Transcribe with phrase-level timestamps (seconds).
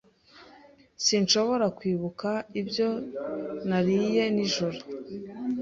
[1.05, 2.29] Sinshobora kwibuka
[2.61, 2.89] ibyo
[3.69, 4.79] nariye nijoro.